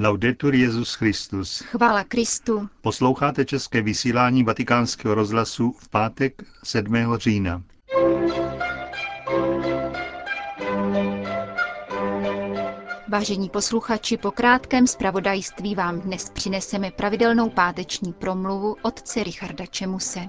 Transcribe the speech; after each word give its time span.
Laudetur 0.00 0.54
Jezus 0.54 0.94
Christus. 0.94 1.60
Chvála 1.60 2.04
Kristu. 2.04 2.68
Posloucháte 2.80 3.44
české 3.44 3.82
vysílání 3.82 4.44
Vatikánského 4.44 5.14
rozhlasu 5.14 5.72
v 5.78 5.88
pátek 5.88 6.42
7. 6.64 6.94
října. 7.16 7.62
Vážení 13.08 13.48
posluchači, 13.48 14.16
po 14.16 14.30
krátkém 14.30 14.86
zpravodajství 14.86 15.74
vám 15.74 16.00
dnes 16.00 16.30
přineseme 16.30 16.90
pravidelnou 16.90 17.50
páteční 17.50 18.12
promluvu 18.12 18.76
otce 18.82 19.24
Richarda 19.24 19.66
Čemuse. 19.66 20.20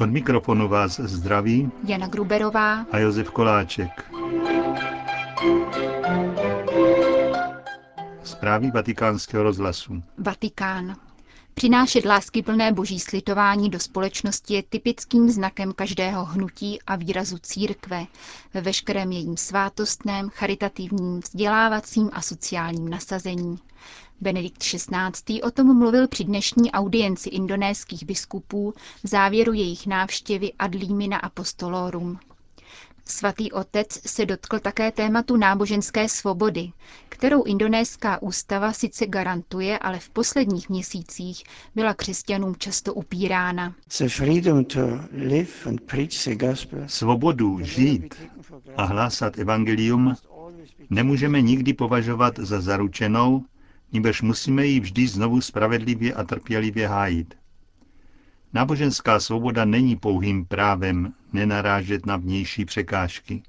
Od 0.00 0.10
mikrofonu 0.10 0.68
vás 0.68 1.00
zdraví 1.00 1.70
Jana 1.84 2.06
Gruberová 2.06 2.86
a 2.92 2.98
Josef 2.98 3.30
Koláček. 3.30 4.12
Zprávy 8.44 8.70
vatikánského 8.70 9.42
rozhlasu. 9.42 10.02
Vatikán. 10.18 10.96
Přinášet 11.54 12.04
láskyplné 12.04 12.72
boží 12.72 13.00
slitování 13.00 13.70
do 13.70 13.80
společnosti 13.80 14.54
je 14.54 14.62
typickým 14.62 15.30
znakem 15.30 15.72
každého 15.72 16.24
hnutí 16.24 16.78
a 16.86 16.96
výrazu 16.96 17.38
církve 17.38 18.06
ve 18.54 18.60
veškerém 18.60 19.12
jejím 19.12 19.36
svátostném, 19.36 20.28
charitativním, 20.30 21.20
vzdělávacím 21.20 22.10
a 22.12 22.22
sociálním 22.22 22.88
nasazení. 22.88 23.58
Benedikt 24.20 24.58
XVI. 24.58 25.42
o 25.42 25.50
tom 25.50 25.78
mluvil 25.78 26.08
při 26.08 26.24
dnešní 26.24 26.70
audienci 26.72 27.28
indonéských 27.28 28.06
biskupů 28.06 28.74
v 29.04 29.08
závěru 29.08 29.52
jejich 29.52 29.86
návštěvy 29.86 30.52
ad 30.58 30.74
limina 30.74 31.16
apostolorum. 31.18 32.18
Svatý 33.06 33.52
otec 33.52 33.86
se 34.10 34.26
dotkl 34.26 34.58
také 34.58 34.92
tématu 34.92 35.36
náboženské 35.36 36.08
svobody, 36.08 36.72
kterou 37.08 37.42
indonéská 37.42 38.22
ústava 38.22 38.72
sice 38.72 39.06
garantuje, 39.06 39.78
ale 39.78 39.98
v 39.98 40.10
posledních 40.10 40.68
měsících 40.68 41.44
byla 41.74 41.94
křesťanům 41.94 42.56
často 42.58 42.94
upírána. 42.94 43.74
Svobodu 46.86 47.60
žít 47.64 48.14
a 48.76 48.84
hlásat 48.84 49.38
evangelium 49.38 50.14
nemůžeme 50.90 51.40
nikdy 51.42 51.72
považovat 51.72 52.38
za 52.38 52.60
zaručenou, 52.60 53.44
níbež 53.92 54.22
musíme 54.22 54.66
ji 54.66 54.80
vždy 54.80 55.08
znovu 55.08 55.40
spravedlivě 55.40 56.14
a 56.14 56.24
trpělivě 56.24 56.88
hájit. 56.88 57.34
Náboženská 58.52 59.20
svoboda 59.20 59.64
není 59.64 59.96
pouhým 59.96 60.46
právem 60.46 61.12
nenarážet 61.34 62.06
na 62.06 62.16
vnější 62.16 62.64
překážky. 62.64 63.42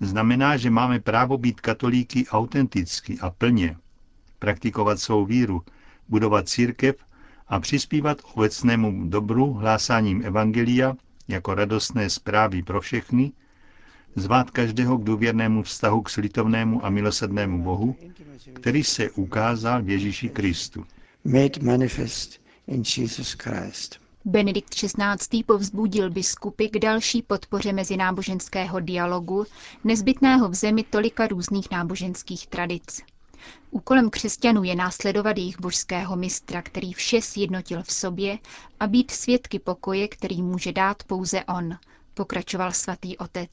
Znamená, 0.00 0.56
že 0.56 0.70
máme 0.70 1.00
právo 1.00 1.38
být 1.38 1.60
katolíky 1.60 2.26
autenticky 2.26 3.18
a 3.20 3.30
plně, 3.30 3.76
praktikovat 4.38 5.00
svou 5.00 5.24
víru, 5.24 5.62
budovat 6.08 6.48
církev 6.48 6.96
a 7.48 7.60
přispívat 7.60 8.22
obecnému 8.34 9.08
dobru 9.08 9.52
hlásáním 9.52 10.26
evangelia 10.26 10.94
jako 11.28 11.54
radostné 11.54 12.10
zprávy 12.10 12.62
pro 12.62 12.80
všechny, 12.80 13.32
zvát 14.16 14.50
každého 14.50 14.98
k 14.98 15.04
důvěrnému 15.04 15.62
vztahu 15.62 16.02
k 16.02 16.10
slitovnému 16.10 16.84
a 16.84 16.90
milosednému 16.90 17.62
Bohu, 17.62 17.96
který 18.52 18.84
se 18.84 19.10
ukázal 19.10 19.82
v 19.82 19.90
Ježíši 19.90 20.28
Kristu. 20.28 20.84
Made 21.24 21.60
manifest 21.62 22.40
in 22.66 22.82
Jesus 22.96 23.32
Christ. 23.32 24.07
Benedikt 24.28 24.74
XVI. 24.74 25.42
povzbudil 25.46 26.10
biskupy 26.10 26.68
k 26.68 26.78
další 26.78 27.22
podpoře 27.22 27.72
mezináboženského 27.72 28.80
dialogu, 28.80 29.46
nezbytného 29.84 30.48
v 30.48 30.54
zemi 30.54 30.82
tolika 30.82 31.26
různých 31.26 31.70
náboženských 31.70 32.46
tradic. 32.46 33.00
Úkolem 33.70 34.10
křesťanů 34.10 34.64
je 34.64 34.76
následovat 34.76 35.38
jejich 35.38 35.60
božského 35.60 36.16
mistra, 36.16 36.62
který 36.62 36.92
vše 36.92 37.22
sjednotil 37.22 37.82
v 37.82 37.92
sobě 37.92 38.38
a 38.80 38.86
být 38.86 39.10
svědky 39.10 39.58
pokoje, 39.58 40.08
který 40.08 40.42
může 40.42 40.72
dát 40.72 41.02
pouze 41.02 41.44
on, 41.44 41.78
pokračoval 42.14 42.72
svatý 42.72 43.18
otec. 43.18 43.50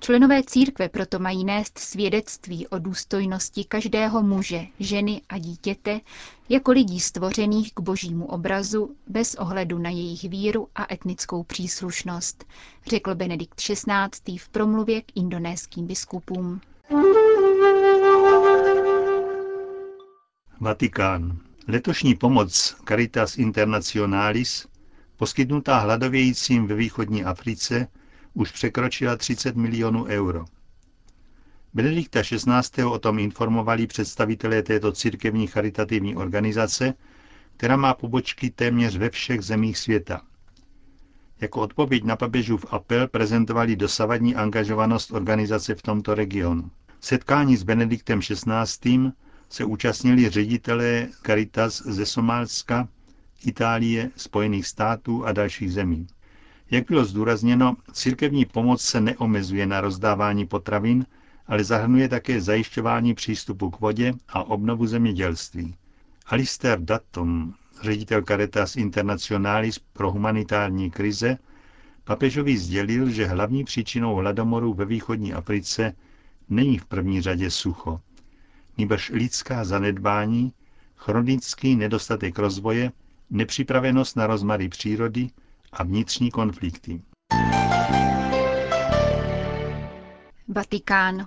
Členové 0.00 0.42
církve 0.42 0.88
proto 0.88 1.18
mají 1.18 1.44
nést 1.44 1.78
svědectví 1.78 2.66
o 2.66 2.78
důstojnosti 2.78 3.64
každého 3.64 4.22
muže, 4.22 4.66
ženy 4.80 5.20
a 5.28 5.38
dítěte 5.38 6.00
jako 6.48 6.72
lidí 6.72 7.00
stvořených 7.00 7.74
k 7.74 7.80
božímu 7.80 8.26
obrazu 8.26 8.96
bez 9.06 9.34
ohledu 9.34 9.78
na 9.78 9.90
jejich 9.90 10.24
víru 10.24 10.68
a 10.74 10.94
etnickou 10.94 11.42
příslušnost, 11.42 12.44
řekl 12.86 13.14
Benedikt 13.14 13.54
XVI. 13.54 14.38
v 14.38 14.48
promluvě 14.48 15.02
k 15.02 15.12
indonéským 15.14 15.86
biskupům. 15.86 16.60
Vatikán. 20.60 21.38
Letošní 21.68 22.14
pomoc 22.14 22.76
Caritas 22.88 23.38
Internationalis, 23.38 24.66
poskytnutá 25.16 25.78
hladovějícím 25.78 26.66
ve 26.66 26.74
východní 26.74 27.24
Africe, 27.24 27.88
už 28.36 28.50
překročila 28.52 29.16
30 29.16 29.56
milionů 29.56 30.04
euro. 30.04 30.44
Benedikta 31.74 32.22
XVI. 32.22 32.84
o 32.84 32.98
tom 32.98 33.18
informovali 33.18 33.86
představitelé 33.86 34.62
této 34.62 34.92
církevní 34.92 35.46
charitativní 35.46 36.16
organizace, 36.16 36.94
která 37.56 37.76
má 37.76 37.94
pobočky 37.94 38.50
téměř 38.50 38.96
ve 38.96 39.10
všech 39.10 39.42
zemích 39.42 39.78
světa. 39.78 40.20
Jako 41.40 41.60
odpověď 41.60 42.04
na 42.04 42.16
papežův 42.16 42.66
apel 42.70 43.08
prezentovali 43.08 43.76
dosavadní 43.76 44.34
angažovanost 44.34 45.10
organizace 45.12 45.74
v 45.74 45.82
tomto 45.82 46.14
regionu. 46.14 46.70
Setkání 47.00 47.56
s 47.56 47.62
Benediktem 47.62 48.20
XVI. 48.20 49.10
se 49.48 49.64
účastnili 49.64 50.28
ředitelé 50.30 51.08
Caritas 51.26 51.82
ze 51.86 52.06
Somálska, 52.06 52.88
Itálie, 53.44 54.10
Spojených 54.16 54.66
států 54.66 55.26
a 55.26 55.32
dalších 55.32 55.72
zemí. 55.72 56.06
Jak 56.70 56.86
bylo 56.86 57.04
zdůrazněno, 57.04 57.76
církevní 57.92 58.44
pomoc 58.44 58.82
se 58.82 59.00
neomezuje 59.00 59.66
na 59.66 59.80
rozdávání 59.80 60.46
potravin, 60.46 61.06
ale 61.46 61.64
zahrnuje 61.64 62.08
také 62.08 62.40
zajišťování 62.40 63.14
přístupu 63.14 63.70
k 63.70 63.80
vodě 63.80 64.14
a 64.28 64.44
obnovu 64.44 64.86
zemědělství. 64.86 65.74
Alistair 66.26 66.78
Dutton, 66.80 67.54
ředitel 67.82 68.22
Caritas 68.22 68.76
Internationalis 68.76 69.78
pro 69.78 70.10
humanitární 70.12 70.90
krize, 70.90 71.38
papežovi 72.04 72.58
sdělil, 72.58 73.10
že 73.10 73.26
hlavní 73.26 73.64
příčinou 73.64 74.14
hladomoru 74.14 74.74
ve 74.74 74.84
východní 74.84 75.32
Africe 75.34 75.92
není 76.48 76.78
v 76.78 76.86
první 76.86 77.22
řadě 77.22 77.50
sucho, 77.50 78.00
nýbrž 78.78 79.10
lidská 79.10 79.64
zanedbání, 79.64 80.52
chronický 80.96 81.76
nedostatek 81.76 82.38
rozvoje, 82.38 82.92
nepřipravenost 83.30 84.16
na 84.16 84.26
rozmary 84.26 84.68
přírody 84.68 85.30
a 85.76 85.82
vnitřní 85.82 86.30
konflikty. 86.30 87.02
Vatikán. 90.48 91.26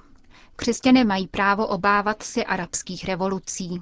Křesťané 0.55 1.03
mají 1.03 1.27
právo 1.27 1.67
obávat 1.67 2.23
se 2.23 2.43
arabských 2.43 3.05
revolucí. 3.05 3.81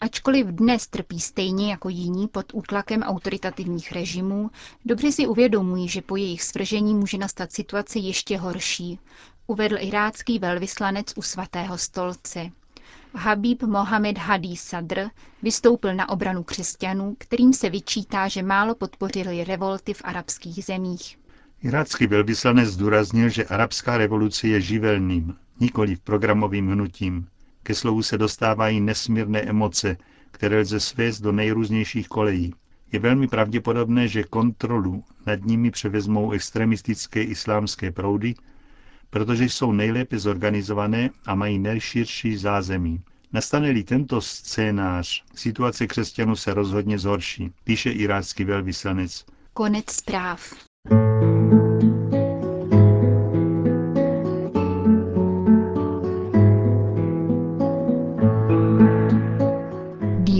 Ačkoliv 0.00 0.46
dnes 0.46 0.86
trpí 0.86 1.20
stejně 1.20 1.70
jako 1.70 1.88
jiní 1.88 2.28
pod 2.28 2.46
útlakem 2.52 3.02
autoritativních 3.02 3.92
režimů, 3.92 4.50
dobře 4.84 5.12
si 5.12 5.26
uvědomují, 5.26 5.88
že 5.88 6.02
po 6.02 6.16
jejich 6.16 6.42
svržení 6.42 6.94
může 6.94 7.18
nastat 7.18 7.52
situace 7.52 7.98
ještě 7.98 8.38
horší, 8.38 8.98
uvedl 9.46 9.76
irácký 9.80 10.38
velvyslanec 10.38 11.06
u 11.16 11.22
svatého 11.22 11.78
stolce. 11.78 12.50
Habib 13.14 13.62
Mohamed 13.62 14.18
Hadi 14.18 14.56
Sadr 14.56 15.00
vystoupil 15.42 15.94
na 15.94 16.08
obranu 16.08 16.42
křesťanů, 16.42 17.16
kterým 17.18 17.52
se 17.52 17.70
vyčítá, 17.70 18.28
že 18.28 18.42
málo 18.42 18.74
podpořili 18.74 19.44
revolty 19.44 19.94
v 19.94 20.02
arabských 20.04 20.64
zemích. 20.64 21.18
Irácký 21.62 22.06
velvyslanec 22.06 22.68
zdůraznil, 22.68 23.28
že 23.28 23.44
arabská 23.44 23.98
revoluce 23.98 24.48
je 24.48 24.60
živelným, 24.60 25.36
nikoli 25.60 25.96
programovým 25.96 26.68
hnutím. 26.68 27.28
Ke 27.62 27.74
slovu 27.74 28.02
se 28.02 28.18
dostávají 28.18 28.80
nesmírné 28.80 29.40
emoce, 29.42 29.96
které 30.30 30.60
lze 30.60 30.80
svést 30.80 31.22
do 31.22 31.32
nejrůznějších 31.32 32.08
kolejí. 32.08 32.54
Je 32.92 32.98
velmi 32.98 33.28
pravděpodobné, 33.28 34.08
že 34.08 34.24
kontrolu 34.24 35.04
nad 35.26 35.44
nimi 35.44 35.70
převezmou 35.70 36.30
extremistické 36.30 37.22
islámské 37.22 37.90
proudy, 37.90 38.34
protože 39.10 39.44
jsou 39.44 39.72
nejlépe 39.72 40.18
zorganizované 40.18 41.10
a 41.26 41.34
mají 41.34 41.58
nejširší 41.58 42.36
zázemí. 42.36 43.00
Nastane-li 43.32 43.84
tento 43.84 44.20
scénář, 44.20 45.24
situace 45.34 45.86
křesťanů 45.86 46.36
se 46.36 46.54
rozhodně 46.54 46.98
zhorší, 46.98 47.52
píše 47.64 47.90
irácký 47.90 48.44
velvyslanec. 48.44 49.24
Konec 49.54 49.90
zpráv. 49.90 50.54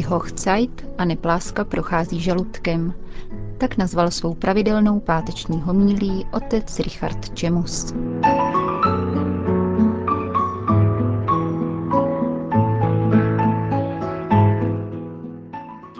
Hochzeit 0.09 0.87
a 0.99 1.05
nepláska 1.05 1.64
prochází 1.64 2.21
žaludkem. 2.21 2.94
Tak 3.59 3.76
nazval 3.76 4.11
svou 4.11 4.35
pravidelnou 4.35 5.00
páteční 5.00 5.62
homílí 5.62 6.26
otec 6.32 6.79
Richard 6.79 7.35
Čemus. 7.35 7.94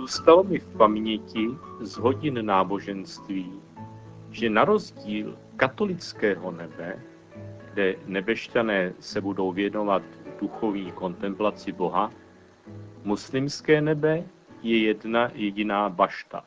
Zůstalo 0.09 0.45
mi 0.45 0.59
v 0.59 0.77
paměti 0.77 1.49
z 1.81 1.97
hodin 1.97 2.47
náboženství, 2.47 3.53
že 4.31 4.51
na 4.51 4.65
rozdíl 4.65 5.39
katolického 5.57 6.51
nebe, 6.51 7.03
kde 7.73 7.97
nebešťané 8.07 8.93
se 9.01 9.21
budou 9.21 9.53
věnovat 9.53 10.03
duchovní 10.41 10.93
kontemplaci 10.93 11.73
Boha, 11.73 12.13
muslimské 13.05 13.81
nebe 13.81 14.25
je 14.63 14.79
jedna 14.83 15.31
jediná 15.35 15.89
bašta. 15.89 16.45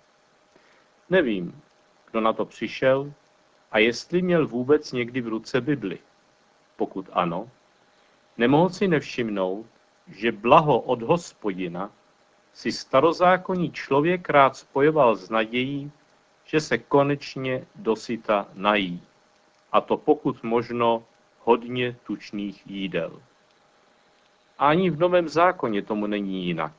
Nevím, 1.10 1.62
kdo 2.12 2.22
na 2.22 2.34
to 2.34 2.46
přišel 2.46 3.14
a 3.72 3.80
jestli 3.80 4.22
měl 4.22 4.48
vůbec 4.48 4.92
někdy 4.92 5.22
v 5.22 5.28
ruce 5.28 5.62
Bibli. 5.62 6.00
Pokud 6.76 7.10
ano, 7.12 7.50
nemohl 8.38 8.70
si 8.70 8.88
nevšimnout, 8.88 9.66
že 10.08 10.32
blaho 10.32 10.80
od 10.80 11.02
hospodina 11.02 11.92
si 12.54 12.72
starozákonní 12.72 13.72
člověk 13.72 14.30
rád 14.30 14.58
spojoval 14.58 15.16
s 15.16 15.30
nadějí, 15.30 15.92
že 16.46 16.62
se 16.62 16.78
konečně 16.78 17.66
dosyta 17.76 18.48
nají. 18.54 19.04
A 19.72 19.82
to 19.82 19.98
pokud 19.98 20.44
možno 20.44 21.04
hodně 21.40 21.96
tučných 22.04 22.68
jídel. 22.68 23.22
Ani 24.60 24.90
v 24.90 25.00
Novém 25.00 25.30
zákoně 25.30 25.82
tomu 25.82 26.08
není 26.08 26.46
jinak. 26.46 26.74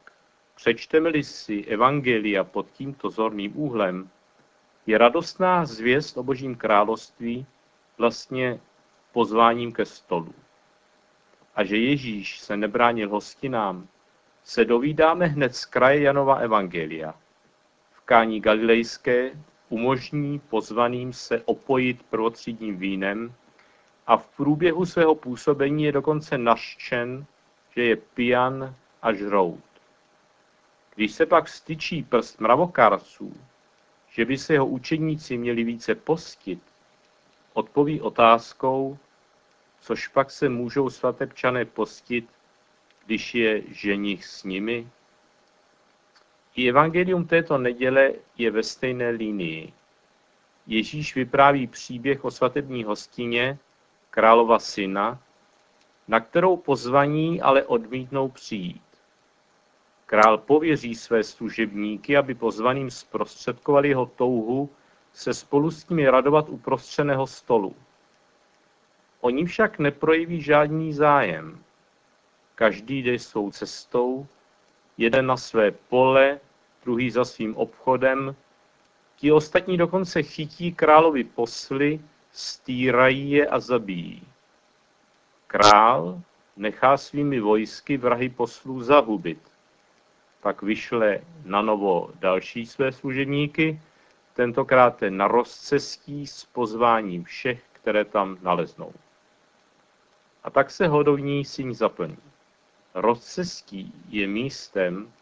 Přečteme-li 0.54 1.24
si 1.24 1.64
Evangelia 1.64 2.44
pod 2.44 2.70
tímto 2.70 3.10
zorným 3.10 3.52
úhlem, 3.56 4.10
je 4.86 4.98
radostná 4.98 5.66
zvěst 5.66 6.16
o 6.16 6.22
Božím 6.22 6.54
království 6.54 7.46
vlastně 7.98 8.60
pozváním 9.12 9.72
ke 9.72 9.84
stolu. 9.84 10.34
A 11.54 11.64
že 11.64 11.76
Ježíš 11.76 12.40
se 12.40 12.56
nebránil 12.56 13.08
hostinám, 13.08 13.88
se 14.44 14.64
dovídáme 14.64 15.26
hned 15.26 15.56
z 15.56 15.64
kraje 15.64 16.00
Janova 16.00 16.34
Evangelia. 16.34 17.14
V 17.92 18.00
kání 18.00 18.40
galilejské 18.40 19.30
umožní 19.68 20.38
pozvaným 20.38 21.12
se 21.12 21.42
opojit 21.44 22.02
prvotřídním 22.02 22.76
vínem 22.76 23.34
a 24.06 24.16
v 24.16 24.26
průběhu 24.28 24.86
svého 24.86 25.14
působení 25.14 25.84
je 25.84 25.92
dokonce 25.92 26.38
naščen, 26.38 27.24
že 27.76 27.82
je 27.82 27.96
pijan 27.96 28.74
a 29.02 29.12
žrout. 29.12 29.64
Když 30.94 31.12
se 31.12 31.26
pak 31.26 31.48
styčí 31.48 32.02
prst 32.02 32.40
mravokárců, 32.40 33.36
že 34.10 34.24
by 34.24 34.38
se 34.38 34.52
jeho 34.52 34.66
učeníci 34.66 35.38
měli 35.38 35.64
více 35.64 35.94
postit, 35.94 36.62
odpoví 37.52 38.00
otázkou, 38.00 38.98
což 39.80 40.08
pak 40.08 40.30
se 40.30 40.48
můžou 40.48 40.90
svatebčané 40.90 41.64
postit, 41.64 42.28
když 43.06 43.34
je 43.34 43.62
ženich 43.68 44.26
s 44.26 44.44
nimi? 44.44 44.88
I 46.56 46.68
evangelium 46.68 47.26
této 47.26 47.58
neděle 47.58 48.12
je 48.38 48.50
ve 48.50 48.62
stejné 48.62 49.10
linii. 49.10 49.72
Ježíš 50.66 51.14
vypráví 51.14 51.66
příběh 51.66 52.24
o 52.24 52.30
svatební 52.30 52.84
hostině, 52.84 53.58
králova 54.10 54.58
syna, 54.58 55.22
na 56.08 56.20
kterou 56.20 56.56
pozvaní 56.56 57.42
ale 57.42 57.64
odmítnou 57.64 58.28
přijít. 58.28 58.82
Král 60.06 60.38
pověří 60.38 60.94
své 60.94 61.24
služebníky, 61.24 62.16
aby 62.16 62.34
pozvaným 62.34 62.90
zprostředkovali 62.90 63.88
jeho 63.88 64.06
touhu 64.06 64.70
se 65.12 65.34
spolu 65.34 65.70
s 65.70 65.88
nimi 65.88 66.08
radovat 66.10 66.48
u 66.48 66.58
prostřeného 66.58 67.26
stolu. 67.26 67.76
Oni 69.20 69.44
však 69.44 69.78
neprojeví 69.78 70.40
žádný 70.40 70.92
zájem. 70.92 71.64
Každý 72.54 73.02
jde 73.02 73.18
svou 73.18 73.50
cestou, 73.50 74.26
jeden 74.98 75.26
na 75.26 75.36
své 75.36 75.70
pole, 75.70 76.40
druhý 76.84 77.10
za 77.10 77.24
svým 77.24 77.56
obchodem. 77.56 78.36
Ti 79.16 79.32
ostatní 79.32 79.76
dokonce 79.76 80.22
chytí 80.22 80.72
královi 80.72 81.24
posly, 81.24 82.00
stýrají 82.32 83.30
je 83.30 83.46
a 83.46 83.60
zabijí. 83.60 84.22
Král 85.46 86.20
nechá 86.56 86.96
svými 86.96 87.40
vojsky 87.40 87.96
vrahy 87.96 88.28
poslů 88.28 88.82
zahubit 88.82 89.52
pak 90.42 90.62
vyšle 90.62 91.20
na 91.44 91.62
novo 91.62 92.10
další 92.14 92.66
své 92.66 92.92
služebníky, 92.92 93.80
tentokrát 94.34 95.00
na 95.08 95.28
rozcestí 95.28 96.26
s 96.26 96.44
pozváním 96.44 97.24
všech, 97.24 97.62
které 97.72 98.04
tam 98.04 98.38
naleznou. 98.42 98.92
A 100.44 100.50
tak 100.50 100.70
se 100.70 100.88
hodovní 100.88 101.44
síň 101.44 101.74
zaplní. 101.74 102.16
Rozcestí 102.94 103.92
je 104.08 104.26
místem, 104.26 105.12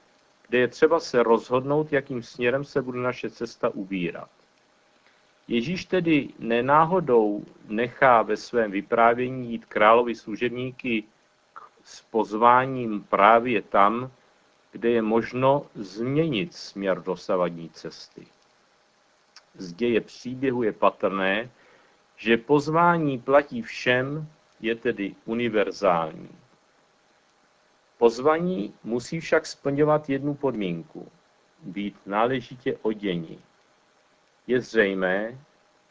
kde 0.49 0.59
je 0.59 0.69
třeba 0.69 1.01
se 1.01 1.23
rozhodnout, 1.23 1.93
jakým 1.93 2.23
směrem 2.23 2.65
se 2.65 2.83
bude 2.83 2.99
naše 2.99 3.31
cesta 3.31 3.69
ubírat. 3.69 4.31
Ježíš 5.49 5.85
tedy 5.85 6.29
nenáhodou 6.39 7.45
nechá 7.69 8.23
ve 8.23 8.37
svém 8.37 8.71
vyprávění 8.71 9.51
jít 9.51 9.65
královi 9.65 10.15
služebníky 10.15 11.05
s 11.85 12.03
pozváním 12.03 13.03
právě 13.03 13.63
tam, 13.63 14.11
kde 14.73 14.91
je 14.91 15.03
možno 15.03 15.67
změnit 15.75 16.55
směr 16.55 17.03
dosavadní 17.03 17.69
cesty. 17.71 18.27
Z 19.55 19.73
děje 19.73 20.01
příběhu 20.01 20.63
je 20.63 20.73
patrné, 20.73 21.51
že 22.17 22.37
pozvání 22.37 23.19
platí 23.19 23.63
všem, 23.63 24.29
je 24.61 24.75
tedy 24.75 25.15
univerzální. 25.25 26.40
Pozvaní 28.01 28.75
musí 28.85 29.21
však 29.21 29.47
splňovat 29.47 30.09
jednu 30.09 30.35
podmínku– 30.35 31.09
být 31.63 31.97
náležitě 32.07 32.77
oděni. 32.83 33.39
Je 34.47 34.61
zřejmé, 34.61 35.39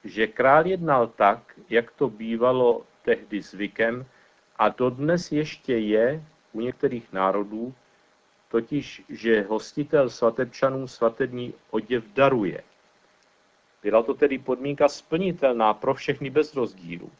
že 0.03 0.27
král 0.27 0.67
jednal 0.67 1.07
tak, 1.07 1.59
jak 1.69 1.91
to 1.91 2.09
bývalo 2.09 2.83
tehdy 3.03 3.41
zvykem 3.41 4.05
a 4.55 4.69
dodnes 4.69 5.31
ještě 5.31 5.77
je 5.77 6.23
u 6.51 6.61
některých 6.61 7.13
národů 7.13 7.73
totiž 8.47 9.03
že 9.09 9.41
hostitel 9.41 10.09
svatebčanům 10.09 10.87
svatební 10.87 11.53
oděv 11.69 12.03
daruje. 12.13 12.63
Byla 13.83 14.03
to 14.03 14.13
tedy 14.13 14.37
podmínka 14.37 14.87
splnitelná 14.87 15.73
pro 15.73 15.93
všechny 15.93 16.29
bez 16.29 16.55
rozdílu. 16.55 17.11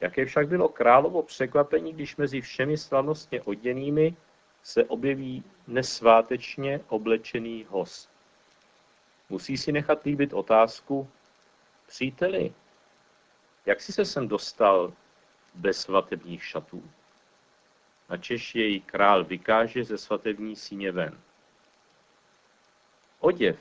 Jaké 0.00 0.26
však 0.26 0.48
bylo 0.48 0.68
královo 0.68 1.22
překvapení, 1.22 1.92
když 1.92 2.16
mezi 2.16 2.40
všemi 2.40 2.76
slavnostně 2.76 3.42
oděnými 3.42 4.16
se 4.62 4.84
objeví 4.84 5.44
nesvátečně 5.66 6.80
oblečený 6.88 7.66
host. 7.68 8.10
Musí 9.28 9.56
si 9.56 9.72
nechat 9.72 10.04
líbit 10.04 10.32
otázku, 10.32 11.08
příteli, 11.86 12.54
jak 13.66 13.80
jsi 13.80 13.92
se 13.92 14.04
sem 14.04 14.28
dostal 14.28 14.92
bez 15.54 15.80
svatebních 15.80 16.44
šatů? 16.44 16.82
načež 18.08 18.54
jej 18.54 18.80
král 18.80 19.24
vykáže 19.24 19.84
ze 19.84 19.98
svatební 19.98 20.56
síně 20.56 20.92
ven. 20.92 21.20
Oděv 23.20 23.58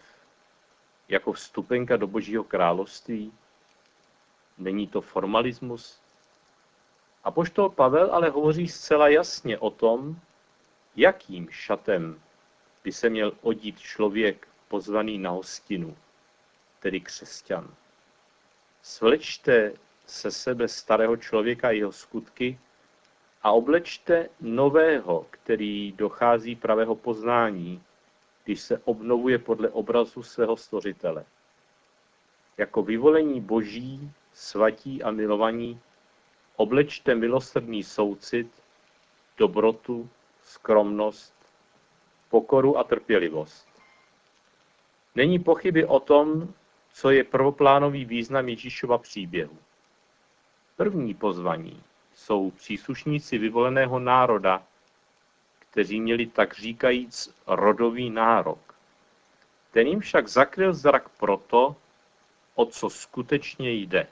jako 1.08 1.34
vstupenka 1.34 1.98
do 1.98 2.08
božího 2.08 2.44
království, 2.44 3.34
není 4.58 4.88
to 4.88 5.02
formalismus? 5.02 6.02
A 7.28 7.32
poštol 7.32 7.70
Pavel 7.70 8.10
ale 8.12 8.30
hovoří 8.30 8.68
zcela 8.68 9.08
jasně 9.08 9.58
o 9.58 9.70
tom, 9.70 10.16
jakým 10.96 11.50
šatem 11.50 12.22
by 12.84 12.92
se 12.92 13.10
měl 13.10 13.34
odít 13.42 13.80
člověk 13.80 14.48
pozvaný 14.68 15.18
na 15.18 15.30
hostinu, 15.30 15.98
tedy 16.80 17.02
křesťan. 17.02 17.76
Svlečte 18.82 19.74
se 20.06 20.32
sebe 20.32 20.68
starého 20.68 21.18
člověka 21.18 21.68
a 21.68 21.72
jeho 21.72 21.92
skutky 21.92 22.60
a 23.44 23.52
oblečte 23.52 24.30
nového, 24.42 25.26
který 25.30 25.92
dochází 25.92 26.56
pravého 26.56 26.96
poznání, 26.96 27.84
když 28.44 28.62
se 28.62 28.82
obnovuje 28.86 29.40
podle 29.40 29.70
obrazu 29.70 30.24
svého 30.24 30.58
stvořitele. 30.58 31.26
Jako 32.58 32.84
vyvolení 32.84 33.42
boží, 33.42 34.12
svatí 34.34 35.04
a 35.04 35.12
milovaní, 35.12 35.82
oblečte 36.58 37.16
milosrdný 37.16 37.84
soucit, 37.84 38.48
dobrotu, 39.38 40.10
skromnost, 40.44 41.34
pokoru 42.30 42.78
a 42.78 42.84
trpělivost. 42.84 43.68
Není 45.16 45.40
pochyby 45.40 45.86
o 45.86 46.00
tom, 46.00 46.54
co 46.94 47.10
je 47.10 47.24
prvoplánový 47.24 48.06
význam 48.06 48.50
Ježíšova 48.50 48.98
příběhu. 48.98 49.58
První 50.76 51.14
pozvaní 51.14 51.84
jsou 52.16 52.52
příslušníci 52.52 53.38
vyvoleného 53.38 54.00
národa, 54.00 54.64
kteří 55.60 56.02
měli 56.02 56.26
tak 56.26 56.56
říkajíc 56.56 57.36
rodový 57.48 58.10
nárok. 58.10 58.76
Ten 59.72 59.88
jim 59.88 60.00
však 60.00 60.28
zakryl 60.28 60.74
zrak 60.74 61.10
proto, 61.10 61.76
o 62.56 62.66
co 62.66 62.90
skutečně 62.90 63.72
jde. 63.72 64.08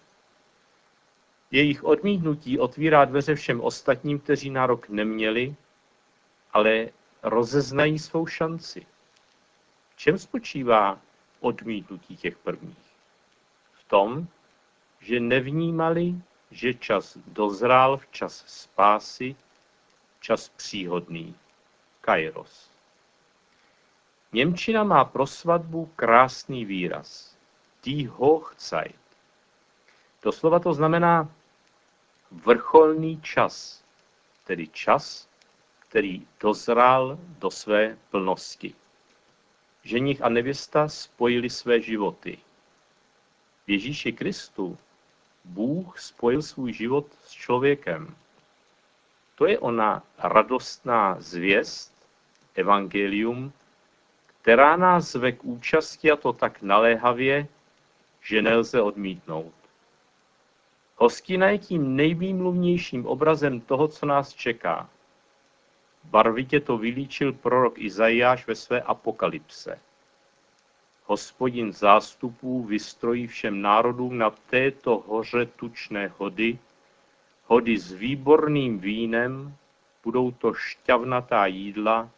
Jejich 1.52 1.84
odmítnutí 1.84 2.60
otvírá 2.60 3.06
dveře 3.06 3.36
všem 3.36 3.62
ostatním, 3.62 4.20
kteří 4.20 4.50
nárok 4.50 4.90
neměli, 4.90 5.56
ale 6.54 6.90
rozeznají 7.24 8.00
svou 8.00 8.28
šanci. 8.28 8.86
V 9.90 9.98
čem 9.98 10.18
spočívá 10.18 11.00
odmítnutí 11.40 12.18
těch 12.18 12.38
prvních? 12.38 12.96
V 13.74 13.84
tom, 13.84 14.28
že 15.00 15.20
nevnímali, 15.20 16.16
že 16.52 16.74
čas 16.74 17.18
dozrál 17.28 17.98
v 17.98 18.08
čas 18.12 18.44
spásy, 18.48 19.36
čas 20.20 20.50
příhodný, 20.50 21.36
kairos. 22.02 22.72
Němčina 24.34 24.84
má 24.84 25.06
pro 25.06 25.28
svatbu 25.28 25.92
krásný 25.96 26.66
výraz. 26.66 27.38
Die 27.84 28.10
Hochzeit. 28.10 29.05
Doslova 30.25 30.60
to 30.60 30.74
znamená 30.74 31.29
vrcholný 32.32 33.22
čas, 33.22 33.84
tedy 34.44 34.67
čas, 34.67 35.29
který 35.79 36.27
dozrál 36.39 37.17
do 37.39 37.51
své 37.51 37.98
plnosti. 38.10 38.74
Ženich 39.84 40.22
a 40.22 40.29
nevěsta 40.29 40.88
spojili 40.88 41.50
své 41.50 41.82
životy. 41.82 42.38
V 43.67 43.72
Ježíši 43.72 44.12
Kristu 44.12 44.77
Bůh 45.44 46.00
spojil 46.00 46.41
svůj 46.41 46.74
život 46.74 47.05
s 47.25 47.32
člověkem. 47.32 48.15
To 49.36 49.46
je 49.46 49.60
ona 49.60 50.03
radostná 50.17 51.15
zvěst, 51.20 51.94
evangelium, 52.55 53.53
která 54.41 54.75
nás 54.75 55.12
zve 55.12 55.32
k 55.32 55.44
účasti 55.44 56.12
a 56.12 56.15
to 56.15 56.34
tak 56.34 56.62
naléhavě, 56.62 57.48
že 58.22 58.41
nelze 58.41 58.82
odmítnout. 58.82 59.64
Hostina 60.98 61.50
je 61.50 61.58
tím 61.58 61.96
nejvýmluvnějším 61.96 63.06
obrazem 63.06 63.62
toho, 63.62 63.88
co 63.88 64.06
nás 64.06 64.34
čeká. 64.34 64.90
Barvitě 66.04 66.60
to 66.60 66.78
vylíčil 66.78 67.34
prorok 67.34 67.80
Izajáš 67.80 68.48
ve 68.48 68.56
své 68.56 68.82
apokalypse. 68.82 69.80
Hospodin 71.06 71.74
zástupů 71.74 72.64
vystrojí 72.64 73.28
všem 73.28 73.62
národům 73.62 74.18
na 74.18 74.30
této 74.30 75.04
hoře 75.08 75.46
tučné 75.46 76.14
hody, 76.18 76.60
hody 77.46 77.78
s 77.78 77.92
výborným 77.92 78.80
vínem, 78.80 79.56
budou 80.04 80.32
to 80.32 80.54
šťavnatá 80.54 81.46
jídla 81.46 82.10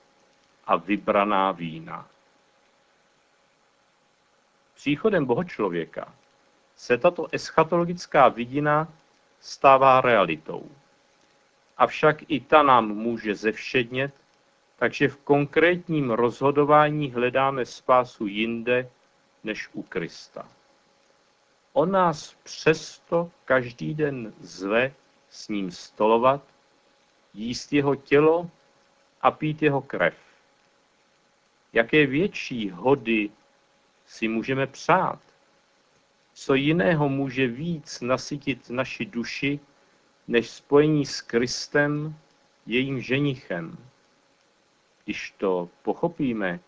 a 0.65 0.75
vybraná 0.75 1.51
vína. 1.51 2.07
Příchodem 4.75 5.25
bohočlověka 5.25 6.13
se 6.77 6.97
tato 6.97 7.27
eschatologická 7.31 8.29
vidina 8.29 8.87
stává 9.39 10.01
realitou. 10.01 10.69
Avšak 11.77 12.17
i 12.27 12.39
ta 12.39 12.63
nám 12.63 12.87
může 12.87 13.35
zevšednět, 13.35 14.13
takže 14.79 15.07
v 15.07 15.17
konkrétním 15.17 16.11
rozhodování 16.11 17.11
hledáme 17.11 17.65
spásu 17.65 18.27
jinde 18.27 18.89
než 19.43 19.69
u 19.73 19.83
Krista. 19.83 20.47
On 21.73 21.91
nás 21.91 22.35
přesto 22.43 23.31
každý 23.45 23.93
den 23.93 24.33
zve 24.41 24.93
s 25.29 25.47
ním 25.47 25.71
stolovat, 25.71 26.41
jíst 27.33 27.73
jeho 27.73 27.95
tělo 27.95 28.49
a 29.21 29.31
pít 29.31 29.61
jeho 29.61 29.81
krev. 29.81 30.15
Jaké 31.73 32.05
větší 32.05 32.69
hody 32.69 33.29
si 34.05 34.27
můžeme 34.27 34.67
přát? 34.67 35.19
Co 36.39 36.53
jiného 36.53 37.09
může 37.09 37.47
víc 37.47 38.01
nasytit 38.01 38.69
naši 38.69 39.05
duši, 39.05 39.59
než 40.27 40.49
spojení 40.49 41.05
s 41.05 41.21
Kristem, 41.21 42.15
jejím 42.65 43.01
ženichem? 43.01 43.77
Když 45.03 45.33
to 45.37 45.69
pochopíme 45.81 46.59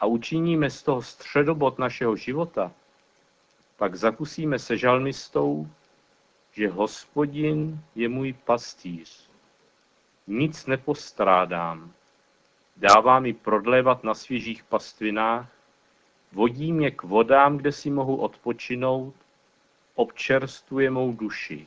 a 0.00 0.06
učiníme 0.06 0.70
z 0.70 0.82
toho 0.82 1.02
středobod 1.02 1.78
našeho 1.78 2.16
života, 2.16 2.72
pak 3.76 3.94
zakusíme 3.94 4.58
se 4.58 4.76
žalmistou, 4.76 5.68
že 6.52 6.68
hospodin 6.68 7.80
je 7.94 8.08
můj 8.08 8.32
pastýř. 8.32 9.30
Nic 10.26 10.66
nepostrádám. 10.66 11.92
Dává 12.76 13.20
mi 13.20 13.32
prodlévat 13.32 14.04
na 14.04 14.14
svěžích 14.14 14.64
pastvinách, 14.64 15.57
vodí 16.32 16.72
mě 16.72 16.90
k 16.90 17.02
vodám, 17.02 17.56
kde 17.56 17.72
si 17.72 17.90
mohu 17.90 18.16
odpočinout, 18.16 19.14
občerstvuje 19.94 20.90
mou 20.90 21.12
duši. 21.12 21.66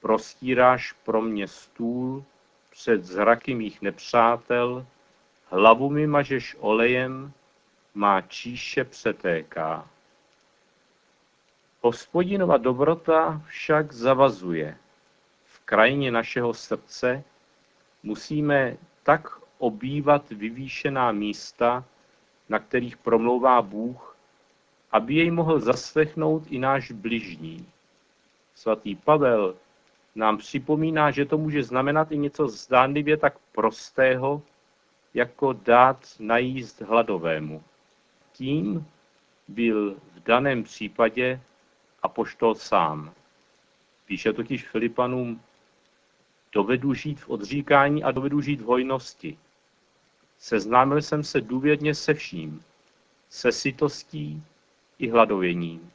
Prostíráš 0.00 0.92
pro 0.92 1.22
mě 1.22 1.48
stůl 1.48 2.24
před 2.70 3.04
zraky 3.04 3.54
mých 3.54 3.82
nepřátel, 3.82 4.86
hlavu 5.48 5.90
mi 5.90 6.06
mažeš 6.06 6.56
olejem, 6.58 7.32
má 7.94 8.20
číše 8.20 8.84
přetéká. 8.84 9.88
Hospodinova 11.80 12.56
dobrota 12.56 13.42
však 13.46 13.92
zavazuje. 13.92 14.76
V 15.46 15.58
krajině 15.64 16.10
našeho 16.10 16.54
srdce 16.54 17.24
musíme 18.02 18.76
tak 19.02 19.38
obývat 19.58 20.30
vyvýšená 20.30 21.12
místa, 21.12 21.84
na 22.48 22.58
kterých 22.58 22.96
promlouvá 22.96 23.62
Bůh, 23.62 24.16
aby 24.92 25.14
jej 25.14 25.30
mohl 25.30 25.60
zaslechnout 25.60 26.42
i 26.50 26.58
náš 26.58 26.90
bližní. 26.90 27.66
Svatý 28.54 28.94
Pavel 28.96 29.54
nám 30.14 30.38
připomíná, 30.38 31.10
že 31.10 31.24
to 31.24 31.38
může 31.38 31.62
znamenat 31.62 32.12
i 32.12 32.18
něco 32.18 32.48
zdánlivě 32.48 33.16
tak 33.16 33.38
prostého, 33.52 34.42
jako 35.14 35.52
dát 35.52 36.06
najíst 36.18 36.80
hladovému. 36.80 37.62
Tím 38.32 38.86
byl 39.48 39.94
v 40.14 40.20
daném 40.20 40.62
případě 40.62 41.40
apoštol 42.02 42.54
sám. 42.54 43.12
Píše 44.06 44.32
totiž 44.32 44.68
Filipanům, 44.68 45.40
dovedu 46.52 46.94
žít 46.94 47.20
v 47.20 47.28
odříkání 47.30 48.04
a 48.04 48.10
dovedu 48.10 48.40
žít 48.40 48.60
v 48.60 48.64
hojnosti. 48.64 49.38
Seznámil 50.38 51.02
jsem 51.02 51.24
se 51.24 51.40
důvěrně 51.40 51.94
se 51.94 52.14
vším, 52.14 52.64
se 53.28 53.52
sytostí 53.52 54.42
i 54.98 55.10
hladověním, 55.10 55.92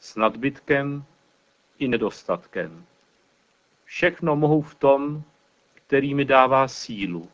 s 0.00 0.16
nadbytkem 0.16 1.04
i 1.78 1.88
nedostatkem. 1.88 2.86
Všechno 3.84 4.36
mohu 4.36 4.62
v 4.62 4.74
tom, 4.74 5.22
který 5.74 6.14
mi 6.14 6.24
dává 6.24 6.68
sílu. 6.68 7.28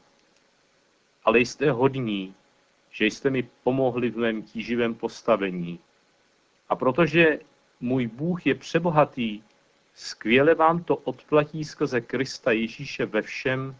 Ale 1.24 1.40
jste 1.40 1.70
hodní, 1.70 2.34
že 2.90 3.06
jste 3.06 3.30
mi 3.30 3.42
pomohli 3.42 4.10
v 4.10 4.16
mém 4.16 4.42
tíživém 4.42 4.94
postavení. 4.94 5.78
A 6.68 6.76
protože 6.76 7.40
můj 7.80 8.06
Bůh 8.06 8.46
je 8.46 8.54
přebohatý, 8.54 9.42
skvěle 9.94 10.54
vám 10.54 10.84
to 10.84 10.96
odplatí 10.96 11.64
skrze 11.64 12.00
Krista 12.00 12.52
Ježíše 12.52 13.06
ve 13.06 13.22
všem, 13.22 13.76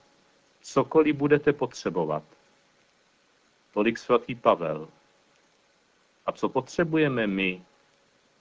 cokoliv 0.60 1.16
budete 1.16 1.52
potřebovat. 1.52 2.22
Tolik 3.72 3.98
svatý 3.98 4.34
Pavel. 4.34 4.88
A 6.26 6.32
co 6.32 6.48
potřebujeme 6.48 7.26
my, 7.26 7.62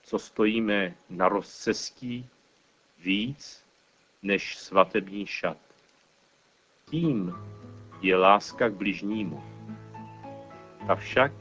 co 0.03 0.19
stojíme 0.19 0.95
na 1.09 1.29
rozcestí, 1.29 2.29
víc 3.00 3.65
než 4.21 4.57
svatební 4.57 5.25
šat? 5.25 5.57
Tím 6.89 7.35
je 8.01 8.17
láska 8.17 8.69
k 8.69 8.73
bližnímu. 8.73 9.43
Ta 10.88 10.95
však, 10.95 11.31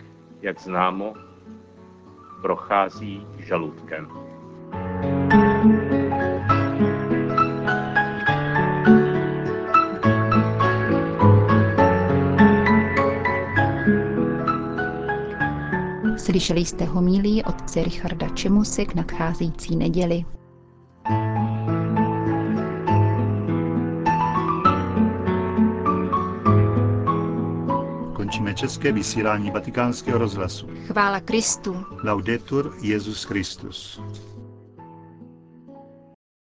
jak 0.41 0.61
známo, 0.61 1.15
prochází 2.43 3.27
žaludkem. 3.39 4.09
Slyšeli 16.41 16.65
jste 16.65 16.85
homílí 16.85 17.45
otce 17.45 17.85
Richarda 17.85 18.29
Čemuse 18.29 18.85
k 18.85 18.95
nadcházející 18.95 19.77
neděli. 19.77 20.25
Končíme 28.17 28.55
české 28.55 28.93
vysílání 28.93 29.51
vatikánského 29.51 30.19
rozhlasu. 30.19 30.69
Chvála 30.87 31.21
Kristu. 31.21 31.77
Laudetur 32.05 32.75
Jezus 32.81 33.25
Christus. 33.25 34.01